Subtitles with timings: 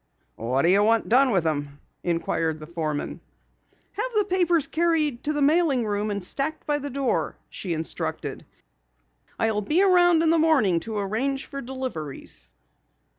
[0.37, 3.21] "What do you want done with 'em?" inquired the foreman.
[3.91, 8.43] "Have the papers carried to the mailing room and stacked by the door," she instructed.
[9.37, 12.49] "I'll be around in the morning to arrange for deliveries."